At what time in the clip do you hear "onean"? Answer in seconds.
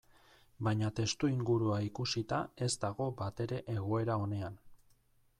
4.23-4.57